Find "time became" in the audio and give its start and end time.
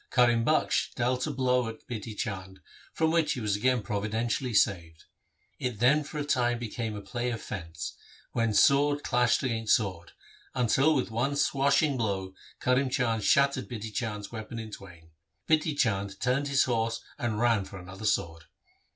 6.25-6.95